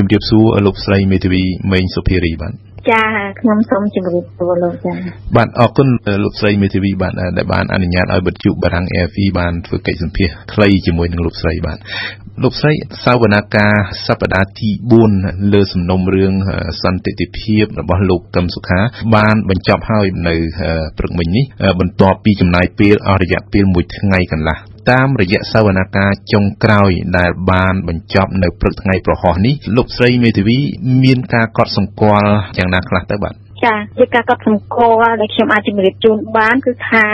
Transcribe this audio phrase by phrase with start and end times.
[0.00, 1.42] ជំរាបសួរលោកស្រីមេធាវី
[1.72, 2.54] មេងសុភារីបាទ
[2.90, 3.02] ចា
[3.40, 4.94] ខ្ញុំសូមជម្រាបសួរលោកចា
[5.36, 5.88] បាទអរគុណ
[6.24, 11.78] លោកស្រីមេធាវីបាទដែលបានអនុញ្ញាតឲ្យវិទ្យុបារាំង AFP បានធ្វើកិច្ចសម្ភាសខ្លីជាមួយនឹងលោកស្រីបាទ
[12.42, 12.72] លោកស្រី
[13.04, 13.74] សាវនាការ
[14.06, 14.70] សប្តាហ៍ទី
[15.10, 16.32] 4លើសំណុំរឿង
[16.82, 18.80] សន្តិភាពរបស់លោកកឹមសុខា
[19.14, 20.36] បានបញ្ចប់ហើយនៅ
[20.98, 21.44] ព្រឹកមិញនេះ
[21.80, 24.58] បន្ទាប់ពីចំណាយពេលអស់រយៈពេល1ថ្ងៃកន្លះ
[24.88, 30.58] តាមរយៈសវនកម្មចុងក្រោយដែលបានបញ្ចប់នៅព្រឹកថ្ងៃប្រហោះនេះលោកស្រីមេធាវី
[31.04, 37.04] មានការកត់សម្គាល់យ៉ាងណាខ្លះទៅបាទ ចាជាការកត់សម្គាល់ដែលខ្ញុំអាចជម្រាបជូនបាន គឺថា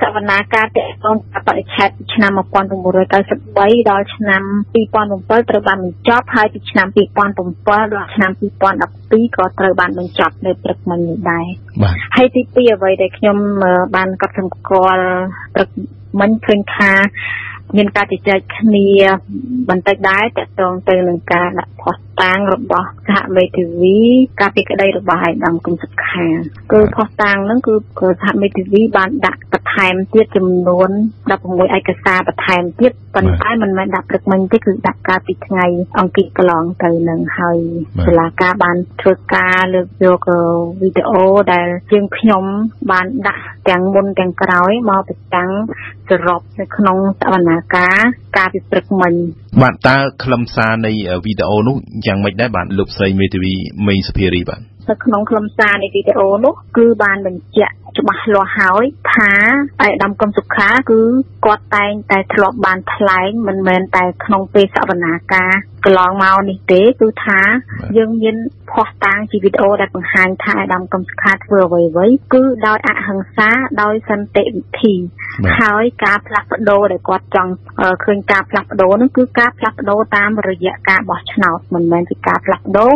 [0.00, 4.42] សវនាការតេតងបរិឆេទឆ្នាំ1993ដល់ឆ្នាំ
[4.74, 8.30] 2007ត្រូវបានបញ្ចប់ហើយពីឆ្នាំ2007ដល់ឆ្នាំ
[8.80, 11.46] 2012ក៏ត្រូវបានបញ្ចប់នៅព្រឹកមិញនេះដែរ
[11.82, 13.36] បាទហើយទី2អ្វីដែលខ្ញុំ
[13.96, 15.04] បានកត់សម្គាល់
[15.54, 15.68] ព្រឹក
[16.20, 16.92] មិញឃើញថា
[17.76, 18.88] មានការជជែកគ្នា
[19.68, 23.98] បន្តិចដែរតកតងទៅនឹងការដាក់ផុសតាងរបស់សហមេធាវី
[24.40, 26.26] ការពីក្តីរបស់ឯកឧត្តមគុំសុខា
[26.72, 27.74] គឺផុសតាងហ្នឹងគឺ
[28.22, 30.90] សហមេធាវីបានដាក់បន្ថែមទៀតចំនួន
[31.32, 35.66] 16ឯកសារបន្ថែមទៀតប៉ុន្តែមិនមែនដាក់ព្រឹកមិញទេគឺដាក់កាលពីថ្ងៃ
[35.98, 37.58] អង្គារកន្លងទៅនឹងហើយ
[38.04, 40.28] សាលាការបានធ្វើការលើកយក
[40.82, 42.44] វីដេអូដែលជាងខ្ញុំ
[42.90, 45.50] បានដាក់ទាំងមុនទាំងក្រោយមកប្រចាំង
[46.08, 47.96] សរុបនៅក្នុងសវនាការ
[48.36, 49.14] ការពិព្រឹកមិញ
[49.62, 50.92] បាទតើខ្លឹមសារនៃ
[51.24, 53.54] វីដេអូនោះយ៉ាងម៉េចដែរបាទលោកស្រីមេធាវី
[53.86, 54.60] មេងសុភារីបាទ
[54.90, 59.32] នៅក្នុងខ្លឹមសារនៃវីដេអូនោះគឺបានបញ្ជាក់ ច្បាស់លាស់ហើយថា
[59.84, 61.00] ឯកឧត្តមកឹមសុខាគឺ
[61.44, 65.52] គាត់តែងតែធ្លាប់បានថ្លែងមិនមែនតែក្នុងពេលសវនាការ
[65.84, 67.40] កន្លងមកនេះទេគឺថា
[67.96, 68.36] យើងមាន
[68.70, 73.48] ផុសតាងជាវីដេអូដែលបង្ហាញថាអាដាមកំសខាធ្វើអ្វីៗគឺដោយអហិង្សា
[73.82, 74.94] ដោយសន្តិវិធី
[75.58, 77.52] ហើយការផ្លាស់ប្ដូរដែលគាត់ចង់
[78.04, 82.92] ឃើញការផ្លាស់ប្ដូរនោះគឺការផ្លាស់ប្ដូរតាមរយៈការបោះឆ្នោតមិនមែនជាការផ្លាស់ប្ដូរ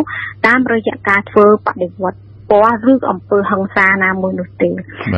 [0.47, 2.19] តាមរយៈការធ្វើបដិវត្ត
[2.51, 4.69] ពណ៌ឬអំពើហិង្សាណាមួយនោះទេ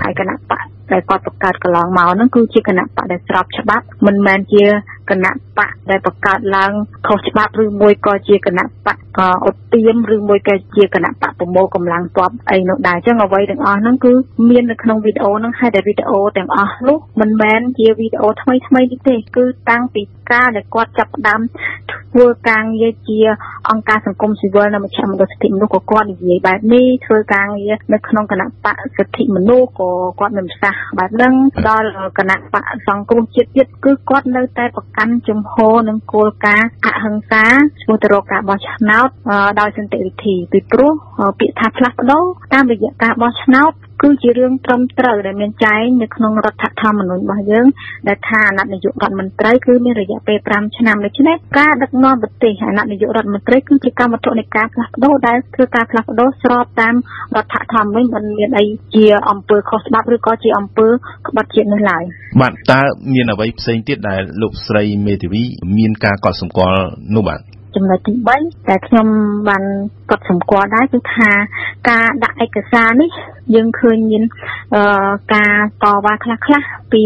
[0.02, 4.66] ហើយគណៈបកដែលគាត់បង្កើតកន្លងមកហ្នឹងគឺជាគណៈបកដែលស្របច្បាប់មិនមែនជា
[5.10, 6.72] គណៈបកដែលបង្កើតឡើង
[7.08, 8.98] ខុសច្បាប់ឬមួយក៏ជាគណៈបក
[9.46, 14.14] អត់ទៀមឬមួយក៏ជាគណៈបកប្រមូលកម្លាំងទ័ពអីនោះដែរអញ្ចឹងអ្វីទាំងអស់ហ្នឹងគឺ
[14.50, 21.42] មាននៅក្នុងវីដេអូហ្នឹងហើយតែវីដេអូទាំងអស់នោះមិនមែនជាវីដេអូថ្មីថ្មីនេះទេគឺតាំងពីការដែលគាត់ចាប់ផ្ដើម
[21.92, 23.20] ធ្វើការងារជា
[23.70, 31.34] អង្គការសង្គមស៊ីវិលនៅមជ្ឈមណ្ឌលសិទ្ធិមនុស្សក៏គាត់និយាយបែបនេះធ្វើការងារនៅក្នុងគណៈបកសិទ្ធិមនុស្សក៏គាត់មានប្រសាសន៍បែបហ្នឹង
[31.68, 37.46] ដល់គណៈបកសង្គ្រោះជាតិទៀតគឺគាត់នៅតែប្រកាន់ជំហរនិងគោលការណ៍អហិង្សា
[37.82, 39.10] ឈ្មោះទៅរកការបោះឆ្នោត
[39.60, 40.92] ដោយសន្តិវិធីពីព្រោះ
[41.40, 43.72] ពាក្យថាផ្លាស់ប្ដូរតាមរយៈការបោះឆ្នោត
[44.04, 47.66] គឺជារឿងត្រឹមត្រូវដែលមានចែងនៅក្នុងរដ្ឋធម្មនុញ្ញរបស់យើង
[48.08, 56.96] ដែលថាអាណត្តិនាយករដ្ឋមន្ត្រីគឺមានរយៈពេល5ឆ្នាំដូច្នេះការដឹកនាំប្រទេសអាណត្តិនាយករដ្ឋមន្ត្រីគឺជាកម្មវត្ថុនៃការផ្លាស់ប្ដូរដែលធ្វើការផ្លាស់ប្ដូរស្របតាម
[57.36, 58.66] រដ្ឋធម្មនុញ្ញមិនមានអី
[58.96, 60.90] ជាអង្គើខុសច្បាប់ឬក៏ជាអង្គើ
[61.28, 62.04] ក្បត់ជាតិនោះឡើយ
[62.42, 62.82] បាទតើ
[63.14, 65.44] មានអ្វីផ្សេងទៀតដែលលោកស្រីមេធាវី
[65.78, 66.82] មានការកត់សម្គាល់
[67.16, 67.42] នោះបាទ
[67.76, 69.08] ចំណុចទី3ដែលខ្ញុំ
[69.48, 69.64] បាន
[70.10, 71.32] កត់សម្គាល់ដែរគឺថា
[71.90, 73.10] ការដាក់ឯកសារនេះ
[73.56, 74.24] យើងឃើញមាន
[74.76, 77.04] អឺការតវ៉ាខ្លះខ្លះពី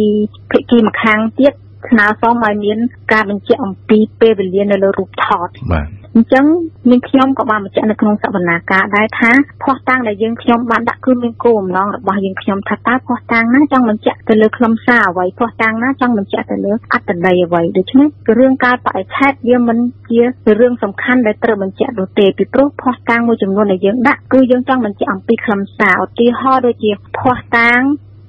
[0.51, 1.53] ភាគីម្ខាងទៀត
[1.89, 2.77] ស្នើសុំឲ្យមាន
[3.13, 6.45] ការបញ្ជាក់អំពីពេលវេលានៅលើរូបថតបាទ អញ្ចឹង
[6.91, 9.31] នាងខ្ញុំក៏បានបញ្ជាក់នៅក្នុងសវនាការដែរថា
[9.63, 18.07] ភ័ស្តុតាងដែលយើងខ្ញុំបានដាក់គឺមានគោលបំណងរបស់យើងខ្ញុំថាតើភ័ស្តុតាងណាចង់បញ្ជាក់ទៅលើខ្លឹមសារអ្វីភ័ស្តុតាងណាចង់បញ្ជាក់ទៅលើអត្ថន័យអ្វីដូច្នេះ
[18.37, 19.77] រឿងការបរិច្ឆេទវាមិន
[20.09, 20.21] ជា
[20.59, 27.81] រឿងសំខាន់ដែលត្រូវបញ្ជាក់នោះទេពីព្រោះភ័ស្តុតាងមួយចំនួនដែលយើងដាក់គឺយើងចង់បញ្ជាក់អំពីខ្លឹមសារឧទាហរណ៍ដូចជាភ័ស្តុតាង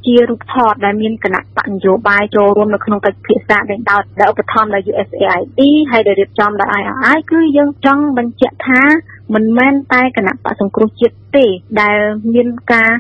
[0.09, 5.61] ជារូបថតដែលមានគណៈបកនយោបាយចូលរួមនៅក្នុងកិច្ចពិភាក្សាដែលដោតដែលឧបត្ថម្ភដោយ USAID
[5.91, 8.83] ហើយដែលរៀបចំដោយ IRI គឺយើងចង់បញ្ជាក់ថា
[9.35, 11.47] មិនមែនតែគណៈបកសង្គ្រោះជាតិទេ
[11.81, 11.99] ដែល
[12.34, 12.91] មានការ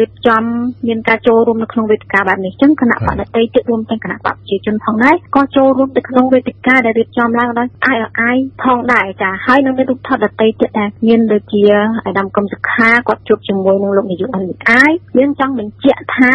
[0.00, 0.42] រៀបចំ
[0.88, 11.62] មានការចូលរួមនៅក្នុងវេទិកាបែបនេះចឹងគណៈបកដតីទៀតរួមទាំងគណៈបកប្រជាជនផងដែរក៏ចូលរួមទៅក្នុងវេទិកាដែលរៀបចំឡើងដោយ IRI ផងដែរចាហើយនឹងមានរូបថតដតីទៀតដែរមានដូចជា
[12.06, 16.30] អាដាមកំសុខាគាត់ជួបជាមួយនឹងលោកនាយក NDI មានចង់បញ្ជាក់ថា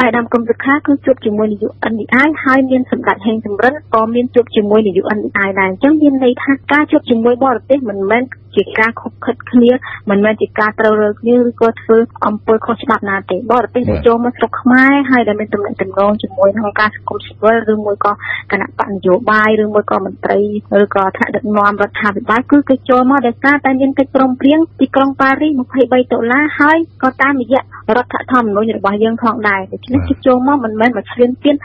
[0.00, 8.22] អាដាមកំសុខាគឺជួបជាមួយនាយក NDI ហើយមានសម្ដេចហេងសំរិនក៏មានជួបជាមួយនាយក NDI ដែរអញ្ចឹងមានន័យថាការជួបជាមួយបរទេសមិនមែន
[8.56, 9.70] ជាការខុបខិតគ្នា
[10.10, 18.12] មិនមែនជាការត្រូវរើគ្នាឬក៏ធ្វើអំពើខុសច្បាប់ណាទេបរទេសចូលមកស្រុកខ្មែរហើយដែលមានទំនាក់ទំនងជាមួយនឹងការសង្គមស៊ីវិលឬមួយក៏
[18.52, 20.40] គណៈបកនយោបាយឬមួយក៏មន្ត្រី
[20.82, 27.60] ឬក៏ថ្នាក់ដឹកនាំរដ្ឋាភិបាលគឺគេចូលមកដោយសារតែមានកិច្ចព្រមព្រៀងទីក្រុងប៉ារីស23ដុល្លារហើយក៏តាមរយៈ
[27.96, 31.56] រដ្ឋធម្មនុញ្ញរបស់យើងផងដែរដូច្នេះគេចូលមកមិនមែនមកឈ្លានពាន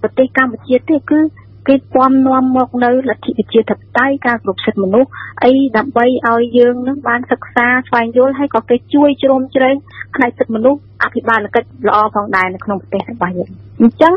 [0.00, 1.20] ប្រទេសកម្ពុជាទេគឺ
[1.68, 5.10] គេពំនាំមកនៅលទ្ធិប្រជាធិបតេយ្យការគ្រប់សិទ្ធិមនុស្ស
[5.44, 9.76] អីដើម្បីឲ្យយើងនឹងបានសិក្សាស្វែងយល់ហើយក៏គេជួយជ្រោមជ្រែង
[10.14, 13.50] ផ្នែកសិទ្ធិមនុស្សអភិបាលកិច្ចល្អផងដែរនៅក្នុងប្រទេសរបស់យើង
[13.84, 14.14] អញ្ចឹង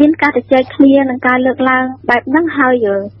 [0.00, 2.74] មានការទៅចែកគ្នានឹងការលើកឡើងបែបហ្នឹងហើយ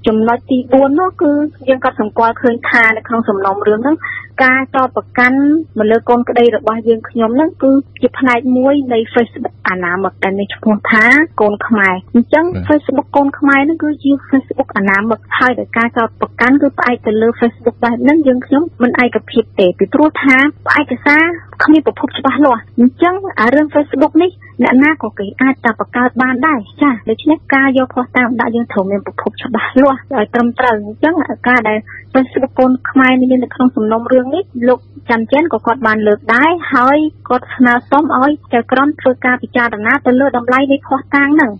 [0.06, 1.32] ចំណុចទី4នោះគឺ
[1.68, 3.96] យើងក៏សម្គាល់ឃើញថានៅក្នុងសំណុំរឿងហ្នឹង
[4.44, 5.38] ការចោទប្រកាន់
[5.78, 7.72] មកលើកូនក្តីរបស់យើងខ្ញុំហ្នឹងគឺ
[8.02, 11.04] ជាផ្នែកមួយនៃ Facebook អាណាមឹកដែលមានឈ្មោះថា
[11.40, 20.36] កូនខ្មែរអញ្ចឹង Facebook កូនខ្មែរហ្នឹងគឺជា Facebook អាណាមឹកហើយដោយការចោទប្រកាន់គឺផ្អែកទៅលើ Facebook បែបហ្នឹងយើងខ្ញុំមិនឯកភាពទេពីព្រោះថា
[20.66, 21.24] ផ្អែកសារ
[21.62, 31.14] គ្មានប្រភពច្បាស់លាស់អញ្ចឹងអារឿង Facebook នេះអ្នកណាក៏គេអាចតែបង្កើតបានដែរចាដូច្នេះការយកខុសតាមដាក់យើងត្រូវមានប្រភពច្បាស់លាស់ឲ្យត្រឹមត្រូវអញ្ចឹង
[31.48, 31.78] ការដែល
[32.12, 34.78] Facebook កូនខ្មែរនេះមាននៅក្នុងសំណុំរឿងនេះលោក
[35.08, 41.52] ច័ន្ទច័ន្ទក៏គាត់បានលើកដែរហើយគាត់ស្នើសុំឲ្យចៅក្រមធ្វើការពិចារណាទៅលើតម្លៃនៃខុសតាងហ្នឹង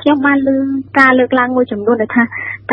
[0.00, 0.56] ខ្ញុំបានលើ
[1.00, 2.24] ការលើកឡើងមួយចំនួនដែលថា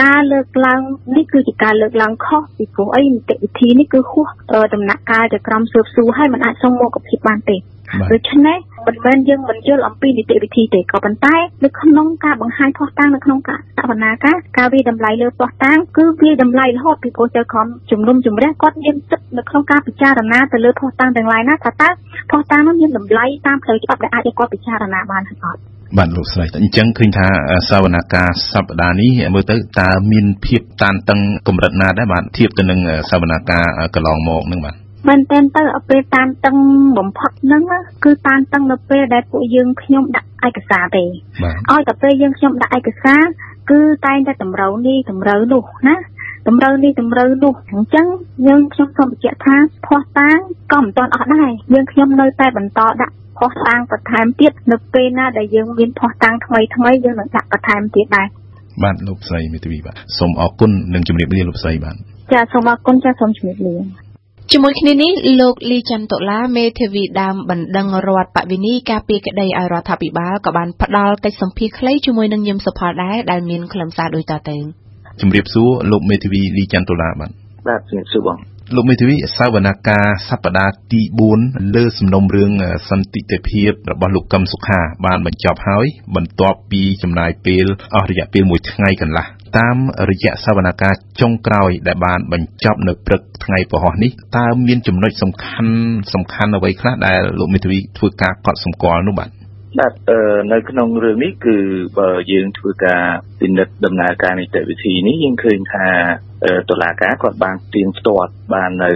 [0.02, 0.82] ការលើកឡើង
[1.16, 4.28] នេះគឺជាការលើកឡើងខុសពីព្រោះអីនីតិវិធីនេះគឺហួស
[4.74, 7.58] ដំណាក់កាលចក្រមស៊ើបសួរហើយมันអាចសុំមកភាពបានទេ
[8.12, 8.58] ដូច្នេះ
[8.88, 21.90] មិនមែនយើងមិនយល់អំពីនីតិវិធីទេក៏ប៉ុន្តែនៅក្នុងការបង្ហាញផុសតាងនៅក្នុងការសវនាការការវិតម្លៃលើផុសតាងគឺវាតម្លៃរហូតពីព្រោះចៅក្រមជំនុំជម្រះគាត់មានទឹកនៅក្នុងការពិចារណាទៅលើផុសតាងទាំងឡាយណាថាតើ
[22.32, 25.62] ផុសតាងនោះមានតម្លៃតាមផ្លូវច្បាប់ដែលអាចឲ្យគាត់ពិចារណាបានឬអត់
[25.98, 27.28] បាទលោកស្រីអញ្ចឹងឃើញថា
[27.70, 32.80] សវនកម្មសប្តាហ៍នេះមើលទៅតើមានភាពតានតឹងកម្រិតណាដែរបាទធៀបទៅនឹង
[33.10, 34.76] សវនកម្មកន្លងមកនឹងបាទ
[35.08, 36.56] មែនទែនទៅពេលតានតឹង
[36.98, 37.64] បំផុតហ្នឹង
[38.04, 43.22] គឺតានតឹងនៅពេលដែលពួកយើងខ្ញុំដាក់ឯកសារទេឲ្យតែពេលយើងខ្ញុំដាក់ឯកសារ
[43.72, 45.96] គឺតែងតែតម្រូវនេះតម្រូវនោះណា
[46.48, 48.08] តម្រូវនេះតម្រូវនោះអញ្ចឹង
[48.48, 49.56] យើងខ្ញុំសូមបញ្ជាក់ថា
[49.86, 50.38] ភ័ស្តុតាង
[50.72, 58.28] ក៏មិនទាន់អស់ដែរយើងខ្ញុំនៅតែបន្តដាក់ភ័ស្តុតាងបន្ថែមទៀតនៅពេលណាដែលយើងមានភ័ស្តុតាងថ្មីថ្មីយើងនឹងដាក់បន្ថែមទៀតដែរ
[58.84, 61.96] បាទលោកស្រីមេធាវីបាទសូមអរគុណនិងជម្រាបលាលោកស្រីបាទ
[62.34, 63.76] ចាសូមអរគុណចាសូមជម្រាបលា
[64.54, 65.12] ជាមួយគ្នានេះ
[65.42, 74.58] លោកលីចន្ទតុលាមេធាវីដើមបណ្ដឹងរដ្ឋបវិនីការពីក្តីឲ្យរដ្ឋាភិបាលក៏បានផ្ដល់កិច្ចសម្ភារខ្លីជាមួយនឹងញឹមសុផលដែរដែលមានខ្លឹមសារដូចតទៅ
[75.22, 77.32] ជម្រាបសួរលោកមេធាវីលីចន្ទតុលាបាទ
[77.68, 78.38] បាទជម្រាបសួរបង
[78.76, 81.02] លោកមេធាវីសវនកម្មសប្តាហ៍ទី
[81.38, 82.52] 4លើសំណុំរឿង
[82.90, 85.86] សន្តិភាពរបស់លោកកឹមសុខាបានបញ្ចប់ហើយ
[86.16, 87.66] បន្ទាប់ពីចំណាយពេល
[87.96, 89.26] អស់រយៈពេល1ថ្ងៃកន្លះ
[89.58, 89.78] តាម
[90.10, 95.74] រយៈសវនកម្មចុងក្រោយដែលបានបញ្ចប់នៅព្រឹកថ្ងៃពហុនេះតើមានចំណុចសំខាន់
[96.14, 99.30] សំខាន់អ្វីខ្លះដែលលោកមេធាវីធ្វើការកត់សម្គាល់នោះបាទ
[99.80, 99.94] បាទ
[100.54, 101.58] នៅក្នុងរឿងនេះគឺ
[102.00, 103.04] បើយើងធ្វើការ
[103.40, 105.88] ពិនិត្យដំណើរការនីតិវិធីនេះយើងឃើញថា
[106.70, 108.92] តុលាការគាត់បានទៀងផ្ទាត់បាននៅ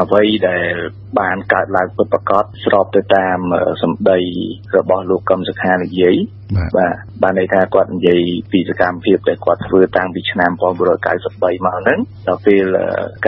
[0.00, 0.72] អ្វីដែល
[1.18, 3.38] បានកើតឡើងពិតប្រាកដស្របទៅតាម
[3.82, 4.20] សម្ដី
[4.76, 6.16] របស់លោកកឹមសុខានិយាយ
[6.54, 6.70] បាទ
[7.22, 8.20] បានន័យថាគាត់និយាយ
[8.52, 10.50] ពីសកម្មភាពដែលគាត់ធ្វើតាំងពីឆ្នាំ
[11.02, 11.98] 1993មកហ្នឹង
[12.28, 12.64] ដល់ពេល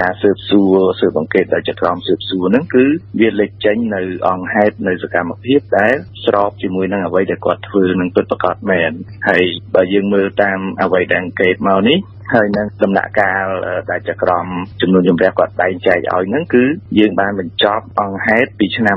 [0.01, 2.85] ការស៊ើបសួរស៊ើបអង្កេតដោយចក្រមស៊ើបសួរហ្នឹងគឺ
[3.21, 5.95] វាលេចចេញនៅអង្គហេតុនៅសកម្មភាពដែល
[6.25, 8.91] ស្របជាមួយនឹងអ្វីដែលគាត់ធ្វើនឹងពិតប្រាកដមែន
[9.29, 9.45] ហើយ
[9.75, 11.99] បើយើងមើលតាមអ្វីដែលអង្កេតមកនេះ
[12.35, 13.47] ហើយនឹងដំណាក់កាល
[13.91, 14.47] ដែលចក្រម
[14.81, 16.65] ចំនួនជំរះគាត់បែងចែកឲ្យហ្នឹងគឺ
[16.99, 18.97] យើងបានបញ្ចប់អង្គហេតុពីឆ្នាំ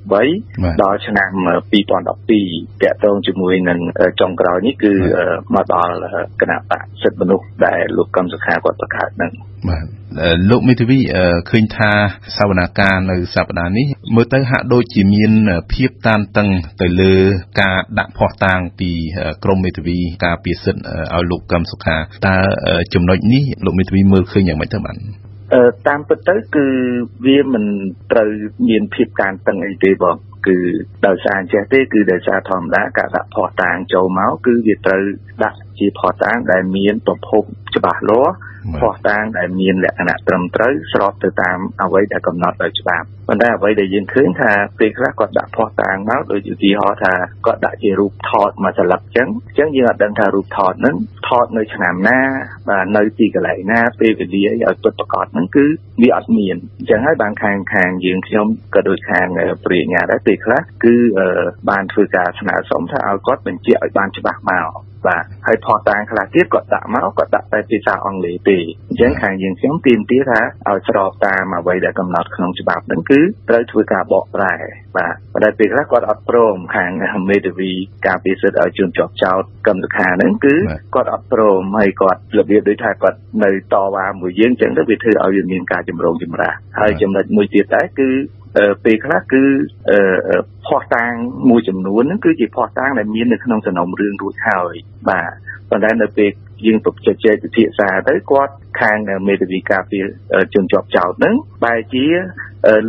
[0.00, 1.30] 1993ដល់ឆ្នាំ
[1.70, 3.78] 2012តាក់ទងជាមួយនឹង
[4.20, 4.92] ចុងក្រោយនេះគឺ
[5.54, 5.94] មកដល់
[6.40, 9.32] គណៈបកសិទ្ធិមនុស្សដែលលោកកឹមសុខាគាត់បង្កើតហ្នឹង
[9.68, 9.84] បាទ
[10.50, 10.98] លោកមេធាវី
[11.50, 11.90] ឃើញថា
[12.36, 15.32] សវនាការនៅសប្តាហ៍នេះមើលទៅហាក់ដូចជាមាន
[15.72, 16.48] ភាពតានតឹង
[16.80, 17.14] ទៅលើ
[17.60, 18.90] ការដាក់ភ័ស្តុតាងពី
[19.44, 20.82] ក្រមមេធាវីការពារសិទ្ធិ
[21.14, 22.36] ឲ្យលោកកឹមសុខាតើ
[22.94, 24.96] ចំណុចនេះលោកមេធាវីមើលឃើញយ៉ាងម៉េចទៅបាទ
[25.54, 26.66] អឺតាមពិតទៅគឺ
[27.26, 27.64] វាមិន
[28.12, 28.30] ត្រូវ
[28.68, 30.56] មានភាពតានតឹងអីទេបងគឺ
[31.06, 35.02] ដោយសារអញ្ចេះទេគឺដោយសារធម្មតាការដាក់ភ័ស្តុតាងចូលមកគឺវាត្រូវ
[35.44, 37.42] ដាក់ ជាភ័ស្តុតាងដែលមានប្រភព
[37.76, 38.34] ច្បាស់លាស់
[38.78, 47.14] ភ័ស្តុតាងដែលមានលក្ខណៈត្រឹមត្រូវស្របទៅតាមអ្វីដែលកំណត់ដោយច្បាប់ប៉ុន្តែអ្វីដែលយើងឃើញថាពេលខ្លះគាត់ដាក់ភ័ស្តុតាងមកដូចឧទាហរណ៍ថា
[47.46, 50.96] គាត់ដាក់ជារូបថតមួយស្លឹកអញ្ចឹងអញ្ចឹងយើងអត់ដឹងថារូបថតហ្នឹង
[51.28, 52.20] ថតនៅឆ្នាំណា
[52.68, 55.66] បាទនៅទីកន្លែងណាពេលវេលាឲ្យពិតប្រាកដហ្នឹងគឺ
[56.02, 59.26] វាអត់មានអញ្ចឹងហើយបានខាងខាងយើងខ្ញុំក៏ដូចខាង
[59.64, 60.94] ព្រាញ្ញាដែរពេលខ្លះគឺ
[61.70, 64.70] បានធ្វើការស្នើសុំថាឲ្យគាត់បញ្ជាក់ឲ្យបានច្បាស់មក
[65.06, 68.58] បាទហើយផតាងខ្លះទៀតគាត់ដាក់មកគាត់ដាក់តែភាសាអង់គ្លេសទេ
[68.90, 74.54] អញ្ចឹងខាងយើងខ្ញុំទាមទារថាឲ្យស្របតាមអ្វីដែលកំណត់ក្នុងច្បាប់ហ្នឹងគឺត្រូវធ្វើការបកប្រែ
[74.96, 76.90] បាទប៉ុន្តែពេលខ្លះគាត់អត់ព្រមខាង
[77.30, 77.70] មេធាវី
[78.06, 80.54] ការពិសិដ្ឋឲ្យជូនជាប់ចោតកម្មសខាហ្នឹងគឺ
[80.94, 88.08] គាត់អត់ព្រមហើយគាត់របៀបដូចថាគាត់នៅតវ៉ាមួយយើងអញ្ចឹងទៅវាធ្វើឲ្យវាមានការចម្រូងចម្រាសហើយចំណុចមួយទៀតដែរគឺ
[88.84, 89.42] ពេលខ្លះគឺ
[90.66, 91.12] ភ័ស្តុតាង
[91.50, 94.74] មួយចំនួនហ្នឹងគឺជាភ័ស្តុតាងដែលមាននៅក្នុងសំណុំរឿងរួចហើយ
[95.10, 95.32] បាទ
[95.70, 96.30] ប៉ុន្តែនៅពេល
[96.66, 98.96] យើងទៅជជែកពិភាក្សាទៅគាត់ខាង
[99.28, 100.04] មេធាវីការពារ
[100.54, 102.06] ជនជាប់ចោតហ្នឹងបែរជា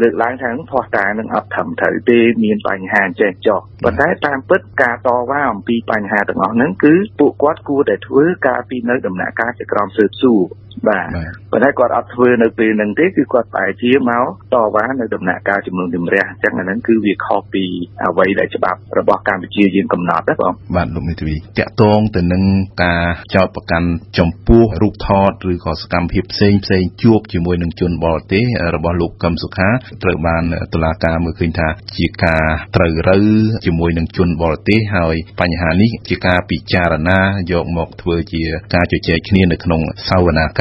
[0.02, 10.42] លើកឡើងថាផោះតានឹងអត់ត្រឹមត្រូវទេមានបញ្ហាចេះចោះប៉ុន្តែតាមពិតការតវ៉ាអំពីបញ្ហាទាំងអស់ហ្នឹងគឺពួកគាត់គួរតែធ្វើការពីនៅដំណាក់កាលជាក្រមស៊ើបសួរ
[10.88, 11.08] បាទ
[11.52, 17.64] ប៉ុន្តែគាត់អត់ធ្វើនៅពេលហ្នឹងទេគឺគាត់បែរជាមកតវ៉ានៅដំណាក់កាលជំនុំជម្រះអញ្ចឹងអាហ្នឹងគឺវាខុសពី
[18.06, 22.44] អ្វីដែលច្បាប់របស់កម្ពុជាយើងកំណត់ណាបងបាទលោកមេធាវីតកតងទៅនឹង
[22.84, 23.04] ការ
[23.36, 28.44] ចោទប្រកាន់ចំពោះរូបថតឬក៏សកម្មភាពផ្សេងផ្សេងជួបជាមួយនឹងជនបរទេស
[28.76, 29.70] របស់លោកកឹមសុខា
[30.04, 33.20] ត្រូវបានតុលាការមើលឃើញថាជាការត្រូវរើ
[33.66, 37.20] ជាមួយនឹងជនបរទេសហើយបញ្ហានេះជាការពិចារណា
[37.52, 38.44] យកមកធ្វើជា
[38.76, 40.61] ការជជែកគ្នានៅក្នុងសវនាក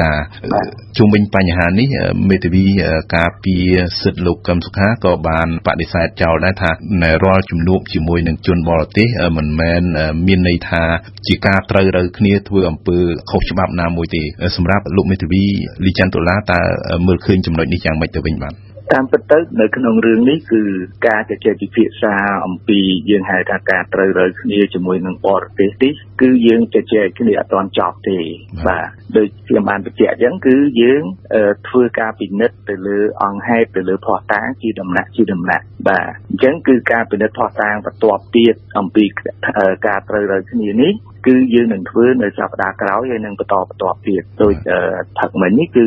[0.97, 1.87] ជុំវិញបញ្ហានេះ
[2.29, 2.65] មេធាវី
[3.15, 3.55] ការពី
[4.01, 6.71] សិទ្ធិលោកកឹមសុខាក៏បានបដិសេធចោលដែរថា
[7.03, 9.81] នៅរាល់ជំនួបជាមួយនឹងជនបរទេសមិនមែន
[10.27, 10.83] មានន័យថា
[11.27, 12.97] ជាការត្រូវរើគ្នាធ្វើអំពើ
[13.29, 14.21] ខុសច្បាប់ណាមួយទេ
[14.57, 15.43] សម្រាប់លោកមេធាវី
[15.85, 16.61] លីច័ន្ទតុលាតើ
[17.07, 20.61] មើលឃើញចំណុចនេះយ៉ាងម៉េចទៅវិញបាទ តាមពិតទៅនៅក្នុងរឿងនេះគឺ
[21.07, 22.13] ការជជែកពិភាក្សា
[22.45, 22.79] អំពី
[23.09, 28.19] យើងហៅថាការត្រូវរើគ្នាជាមួយនឹងបរទេសនេះគឺយើងជជែកគ្នាអត់ទាន់ចប់ទេ
[28.67, 31.03] បាទដូចខ្ញុំបានបញ្ជាក់អញ្ចឹងគឺយើង
[31.67, 39.05] ធ្វើការពិនិត្យទៅលើអង្គហេតុទៅលើភ័ស្តុតាងជាដំណាក់ជាដំណាក់បាទអញ្ចឹងគឺការពិនិត្យភ័ស្តុតាងបន្ទាប់ទៀតអំពី
[39.87, 40.93] ការត្រូវរើគ្នានេះ
[41.27, 44.55] គឺយើងនឹងធ្វើនៅសប្តាហ៍ក្រោយហើយនឹងបន្តបន្តទៀតដូច
[45.19, 45.85] ផឹកមិញនេះគឺ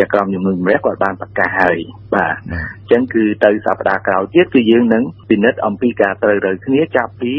[0.00, 1.78] ចក្រមជំនុំជម្រះគាត់បានប្រកាសហើយ
[2.14, 2.54] បាទអ
[2.86, 7.34] ញ្ចឹងគឺទៅសប្តាហ៍ក្រោយទៀតគឺយើងនឹងពិនិត្យអំពីការត្រូវរើគ្នាចាប់ពី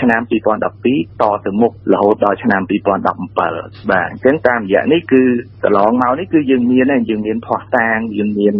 [0.00, 5.22] ឆ្នាំ2012តទៅមុខរហូតដល់ឆ្នាំ2017បាទអញ្ចឹងតាមរយៈនេះគឺ
[5.64, 8.54] កន្លងមកនេះគឺយើងមានយើងមានផោះតាងយើងមាន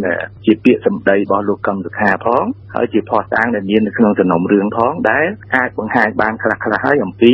[0.46, 2.44] ជាពាក្យសម្ដីរបស់លោកកឹមសុខាផង
[2.74, 7.32] ហើយជាផោះតាងដែលមាននៅក្នុងសំណុំរឿងផងដែលអាចបង្ហាញបានខ្លះៗហើយអំពី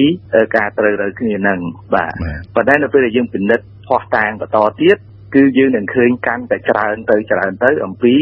[0.56, 1.58] ការត្រូវរើគ្នានឹង
[1.94, 2.12] បាទ
[2.54, 4.96] ប៉ុន្តែនៅពេលដែលយើងពិនិត្យផោះតាងបន្តទៀត
[5.34, 8.14] គឺយើងនឹងឃើញកាន់តែច្រើនទៅច្រើនទៅអំពី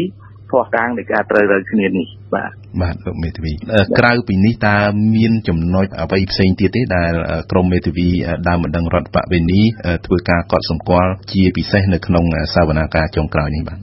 [0.51, 2.51] ភ័ស្តុតាងនៃការត្រូវរើគ្នានេះបាទ
[2.81, 3.51] បាទលោកមេធាវី
[3.99, 4.77] ក្រៅពីនេះតើ
[5.15, 7.13] មានចំណុចអ្វីផ្សេងទៀតទេដែល
[7.51, 8.07] ក្រមមេធាវី
[8.47, 9.61] ដើមបណ្ដឹងរដ្ឋបវេនី
[10.05, 13.79] ធ្វើការកត់សម្គាល់ជាពិសេសនៅក្នុងសវនាការចុងក្រោយនេះបាទ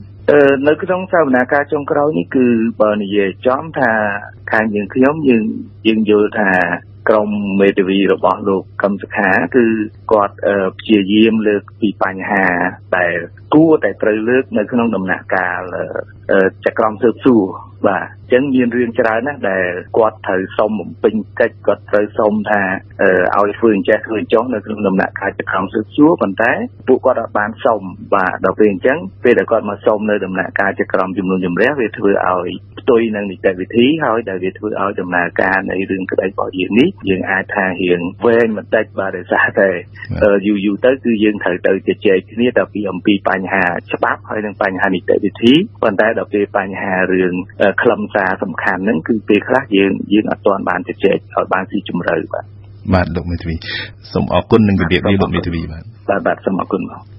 [0.67, 2.45] នៅក្នុងសវនាការចុងក្រោយនេះគឺ
[2.81, 3.91] បើនិយាយចំថា
[4.51, 5.43] ខាងយើងខ្ញុំយើង
[5.87, 6.49] យើងយល់ថា
[7.09, 7.29] ក្រម
[7.61, 9.65] មេធាវីរបស់លោកកឹមសុខាគឺ
[10.11, 10.35] គាត់
[10.79, 12.45] ព្យាយាមលើកពីបញ្ហា
[12.97, 13.15] ដែល
[13.55, 15.61] គួរតែត្រូវលើកនៅក្នុងដំណាក់កាល
[16.65, 17.43] ចក្រមស៊ើបសួរ
[17.87, 19.65] បាទអញ្ចឹងមានរឿងច្រើនណាស់ដែល
[19.97, 22.61] គាត់ត្រូវសុំបំពេញកិច្ចគាត់ត្រូវសុំថា
[23.37, 26.51] ឲ្យធ្វើអញ្ចេះធ្វើចុះនៅក្នុងដំណាក់កាលចក្រមស៊ើបសួរប៉ុន្តែ
[26.87, 27.81] ពួកគាត់អត់បានសុំ
[28.15, 32.49] បាទដល់ពេលអញ្ចឹងពេលដែលគាត់មកសុំនៅដំណាក់កាលចក្រមជំនុំជម្រះវាធ្វើឲ្យ
[32.79, 39.69] ផ្ទុយនឹងនីតិវិធីហើយដែលវាធ្វើឲ្យដំណើរការនៃរឿងក្តីរបស់យើងនេះយើងអាចថារៀងវែងបន្តិចបាទដោយសារតែ
[40.47, 43.63] យូរយូរទៅគឺយើងត្រូវទៅជជែកគ្នាតែពីអំពីបញ្ហា
[43.93, 45.53] ច្បាប់ហើយនិងបញ្ហានីតិវិធី
[45.83, 47.33] ប៉ុន្តែដល់ពេលបញ្ហារឿង
[47.81, 52.45] ខ្លឹមសារសំខាន់ហ្នឹងគឺពេលខ្លះយើងយើងអត់ទាន់បានជជែកឲ្យបានស៊ីជម្រៅបាទ
[52.93, 53.55] បាទលោកមេធាវី
[54.13, 57.16] សូមអរគុណនឹងរបៀបនេះលោកមេធាវីបាទបាទបាទសូមអរគុណបង